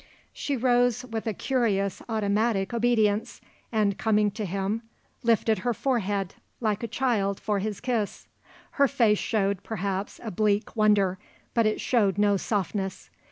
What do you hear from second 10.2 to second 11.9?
a bleak wonder, but it